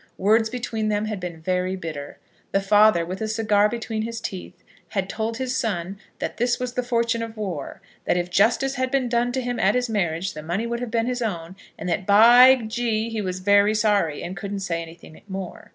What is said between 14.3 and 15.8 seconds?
couldn't say anything more.